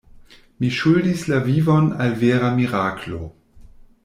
[0.63, 3.23] Mi ŝuldis la vivon al vera miraklo.